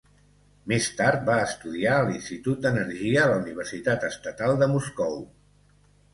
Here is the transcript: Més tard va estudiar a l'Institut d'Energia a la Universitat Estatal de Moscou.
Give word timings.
Més 0.71 0.85
tard 1.01 1.27
va 1.27 1.35
estudiar 1.49 1.91
a 1.97 2.07
l'Institut 2.07 2.65
d'Energia 2.65 3.21
a 3.25 3.27
la 3.33 3.37
Universitat 3.43 4.09
Estatal 4.09 4.59
de 4.65 4.71
Moscou. 4.75 5.23